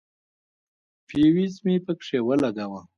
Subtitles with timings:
[1.07, 2.81] فيوز مې پکښې ولګاوه.